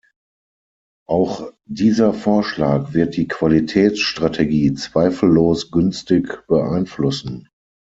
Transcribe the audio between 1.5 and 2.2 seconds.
dieser